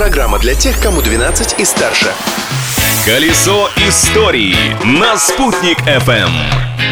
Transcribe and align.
Программа 0.00 0.38
для 0.38 0.54
тех, 0.54 0.80
кому 0.80 1.02
12 1.02 1.60
и 1.60 1.64
старше. 1.66 2.06
Колесо 3.04 3.68
истории 3.86 4.56
на 4.82 5.18
«Спутник 5.18 5.76
FM. 5.80 6.30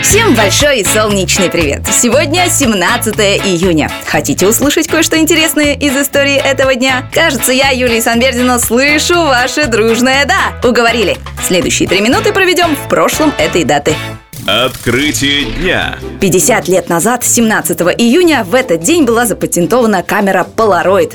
Всем 0.03 0.35
большой 0.35 0.81
и 0.81 0.85
солнечный 0.85 1.49
привет! 1.49 1.87
Сегодня 1.91 2.51
17 2.51 3.17
июня. 3.47 3.91
Хотите 4.05 4.47
услышать 4.47 4.89
кое-что 4.89 5.19
интересное 5.19 5.73
из 5.75 5.97
истории 5.97 6.37
этого 6.37 6.75
дня? 6.75 7.09
Кажется, 7.11 7.51
я, 7.51 7.71
Юлия 7.71 8.03
Санбердина, 8.03 8.59
слышу 8.59 9.15
ваше 9.15 9.69
дружное 9.69 10.27
«да». 10.27 10.69
Уговорили. 10.69 11.17
Следующие 11.43 11.89
три 11.89 12.03
минуты 12.03 12.35
проведем 12.35 12.77
в 12.77 12.91
прошлом 12.91 13.33
этой 13.39 13.65
даты. 13.65 13.95
Открытие 14.47 15.45
дня. 15.45 15.99
50 16.21 16.69
лет 16.69 16.89
назад, 16.89 17.25
17 17.25 17.81
июня, 17.99 18.45
в 18.45 18.55
этот 18.55 18.81
день 18.81 19.05
была 19.05 19.25
запатентована 19.25 20.03
камера 20.03 20.47
Polaroid. 20.57 21.15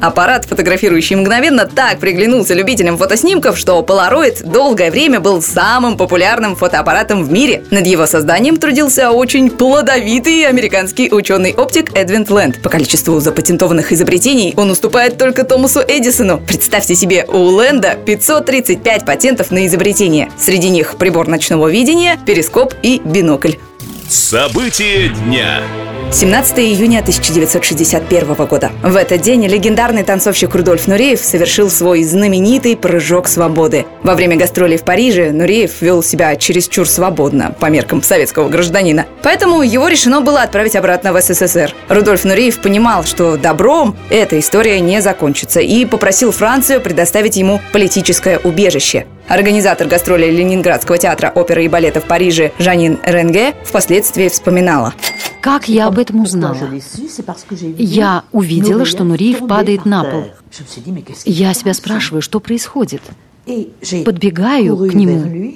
Аппарат, 0.00 0.44
фотографирующий 0.44 1.16
мгновенно, 1.16 1.66
так 1.66 1.98
приглянулся 1.98 2.54
любителям 2.54 2.98
фотоснимков, 2.98 3.58
что 3.58 3.80
Polaroid 3.80 4.44
долгое 4.44 4.90
время 4.90 5.20
был 5.20 5.42
самым 5.42 5.96
популярным 5.96 6.56
фотоаппаратом 6.56 7.24
в 7.24 7.30
мире. 7.30 7.64
Над 7.70 7.86
его 7.86 8.06
созданием 8.06 8.56
трудился 8.56 9.10
очень 9.10 9.50
плодовитый 9.50 10.46
американский 10.46 11.12
ученый-оптик 11.12 11.96
Эдвин 11.96 12.26
Лэнд. 12.28 12.62
По 12.62 12.68
количеству 12.68 13.18
запатентованных 13.20 13.92
изобретений 13.92 14.54
он 14.56 14.70
уступает 14.70 15.18
только 15.18 15.44
Томасу 15.44 15.80
Эдисону. 15.86 16.42
Представьте 16.46 16.94
себе, 16.94 17.24
у 17.28 17.38
Лэнда 17.38 17.96
535 18.04 19.04
патентов 19.04 19.50
на 19.50 19.66
изобретение. 19.66 20.30
Среди 20.38 20.68
них 20.68 20.96
прибор 20.96 21.28
ночного 21.28 21.68
видения, 21.68 22.18
перископ 22.26 22.74
и 22.82 23.00
бинокль. 23.04 23.54
Событие 24.08 25.08
дня. 25.08 25.60
17 26.12 26.58
июня 26.60 27.00
1961 27.00 28.34
года. 28.46 28.70
В 28.82 28.96
этот 28.96 29.20
день 29.20 29.46
легендарный 29.46 30.04
танцовщик 30.04 30.54
Рудольф 30.54 30.86
Нуреев 30.86 31.20
совершил 31.20 31.68
свой 31.68 32.04
знаменитый 32.04 32.76
прыжок 32.76 33.28
свободы. 33.28 33.86
Во 34.02 34.14
время 34.14 34.36
гастролей 34.36 34.78
в 34.78 34.84
Париже 34.84 35.32
Нуреев 35.32 35.82
вел 35.82 36.02
себя 36.02 36.36
чересчур 36.36 36.88
свободно, 36.88 37.54
по 37.58 37.66
меркам 37.66 38.02
советского 38.02 38.48
гражданина. 38.48 39.06
Поэтому 39.22 39.62
его 39.62 39.88
решено 39.88 40.20
было 40.20 40.42
отправить 40.42 40.76
обратно 40.76 41.12
в 41.12 41.20
СССР. 41.20 41.74
Рудольф 41.88 42.24
Нуреев 42.24 42.62
понимал, 42.62 43.04
что 43.04 43.36
добром 43.36 43.96
эта 44.08 44.38
история 44.38 44.80
не 44.80 45.02
закончится, 45.02 45.60
и 45.60 45.84
попросил 45.84 46.30
Францию 46.30 46.80
предоставить 46.80 47.36
ему 47.36 47.60
политическое 47.72 48.38
убежище. 48.38 49.06
Организатор 49.28 49.88
гастролей 49.88 50.30
Ленинградского 50.30 50.98
театра 50.98 51.32
оперы 51.34 51.64
и 51.64 51.68
балета 51.68 52.00
в 52.00 52.06
Париже 52.06 52.52
Жанин 52.58 52.98
Ренге 53.04 53.54
впоследствии 53.64 54.28
вспоминала. 54.28 54.94
Как 55.40 55.68
я 55.68 55.86
об 55.86 55.98
этом 55.98 56.22
узнала? 56.22 56.56
Я 57.78 58.22
увидела, 58.32 58.84
что 58.84 59.04
Нуриев 59.04 59.46
падает 59.48 59.84
на 59.84 60.04
пол. 60.04 60.24
Я 61.24 61.54
себя 61.54 61.74
спрашиваю, 61.74 62.22
что 62.22 62.40
происходит. 62.40 63.02
Подбегаю 64.04 64.76
к 64.76 64.94
нему 64.94 65.54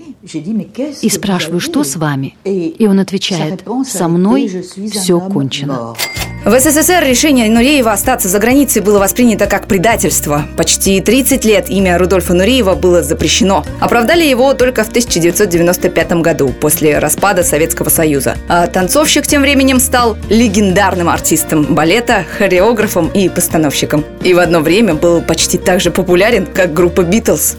и 1.02 1.08
спрашиваю, 1.08 1.60
что 1.60 1.82
с 1.84 1.96
вами? 1.96 2.36
И 2.44 2.86
он 2.88 2.98
отвечает, 3.00 3.64
со 3.86 4.08
мной 4.08 4.48
все 4.90 5.20
кончено. 5.20 5.94
В 6.42 6.58
СССР 6.58 7.04
решение 7.04 7.50
Нуреева 7.50 7.92
остаться 7.92 8.26
за 8.26 8.38
границей 8.38 8.80
было 8.80 8.98
воспринято 8.98 9.44
как 9.44 9.66
предательство. 9.66 10.46
Почти 10.56 10.98
30 11.02 11.44
лет 11.44 11.68
имя 11.68 11.98
Рудольфа 11.98 12.32
Нуреева 12.32 12.74
было 12.74 13.02
запрещено. 13.02 13.62
Оправдали 13.78 14.24
его 14.24 14.54
только 14.54 14.82
в 14.82 14.88
1995 14.88 16.12
году, 16.22 16.48
после 16.48 16.98
распада 16.98 17.44
Советского 17.44 17.90
Союза. 17.90 18.36
А 18.48 18.66
танцовщик 18.68 19.26
тем 19.26 19.42
временем 19.42 19.78
стал 19.78 20.16
легендарным 20.30 21.10
артистом 21.10 21.74
балета, 21.74 22.24
хореографом 22.38 23.08
и 23.08 23.28
постановщиком. 23.28 24.02
И 24.22 24.32
в 24.32 24.38
одно 24.38 24.60
время 24.60 24.94
был 24.94 25.20
почти 25.20 25.58
так 25.58 25.82
же 25.82 25.90
популярен, 25.90 26.46
как 26.46 26.72
группа 26.72 27.02
«Битлз». 27.02 27.56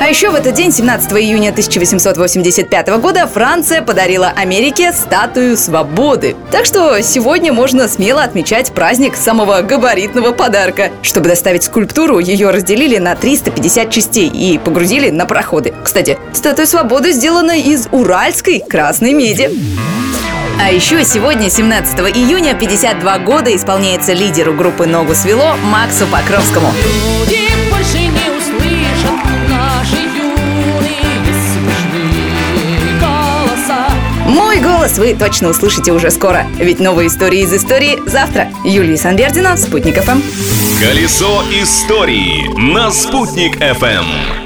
А 0.00 0.06
еще 0.06 0.30
в 0.30 0.34
этот 0.34 0.54
день, 0.54 0.72
17 0.72 1.12
июня 1.12 1.50
1885 1.50 2.88
года, 3.00 3.26
Франция 3.26 3.82
подарила 3.82 4.32
Америке 4.34 4.94
статую 4.94 5.58
свободы. 5.58 6.36
Так 6.50 6.64
что 6.64 7.02
сегодня 7.02 7.52
можно 7.52 7.86
смело 7.86 8.22
отмечать 8.22 8.72
праздник 8.72 9.14
самого 9.14 9.60
габаритного 9.60 10.32
подарка. 10.32 10.90
Чтобы 11.02 11.28
доставить 11.28 11.64
скульптуру, 11.64 12.18
ее 12.18 12.48
разделили 12.48 12.96
на 12.96 13.14
350 13.14 13.90
частей 13.90 14.28
и 14.28 14.56
погрузили 14.56 15.10
на 15.10 15.26
проходы. 15.26 15.74
Кстати, 15.84 16.18
статуя 16.32 16.64
свободы 16.64 17.12
сделана 17.12 17.58
из 17.58 17.86
уральской 17.92 18.64
красной 18.66 19.12
меди. 19.12 19.50
А 20.58 20.72
еще 20.72 21.04
сегодня, 21.04 21.50
17 21.50 21.98
июня, 22.16 22.54
52 22.54 23.18
года 23.18 23.54
исполняется 23.54 24.14
лидеру 24.14 24.54
группы 24.54 24.86
«Ногу 24.86 25.14
свело» 25.14 25.56
Максу 25.62 26.06
Покровскому. 26.06 26.72
Люди 27.28 27.69
голос 34.90 34.98
вы 34.98 35.14
точно 35.14 35.48
услышите 35.50 35.92
уже 35.92 36.10
скоро, 36.10 36.46
ведь 36.58 36.80
новые 36.80 37.08
истории 37.08 37.42
из 37.42 37.52
истории 37.52 37.98
завтра. 38.06 38.48
Юлия 38.64 38.96
Санбердина, 38.96 39.56
Спутник 39.56 39.96
ФМ. 40.02 40.20
Колесо 40.80 41.42
истории 41.50 42.48
на 42.58 42.90
«Спутник 42.90 43.56
FM. 43.56 44.39